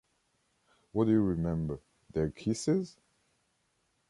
What 0.93 1.05
do 1.05 1.11
you 1.11 1.21
remember— 1.21 1.79
their 2.13 2.31
kisses? 2.31 2.97